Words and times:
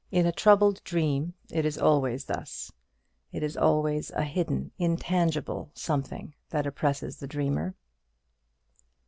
In 0.09 0.25
a 0.25 0.31
troubled 0.31 0.83
dream 0.83 1.35
it 1.51 1.63
is 1.63 1.77
always 1.77 2.25
thus, 2.25 2.71
it 3.31 3.43
is 3.43 3.55
always 3.55 4.09
a 4.09 4.23
hidden, 4.23 4.71
intangible 4.79 5.69
something 5.75 6.33
that 6.49 6.65
oppresses 6.65 7.17
the 7.17 7.27
dreamer. 7.27 7.75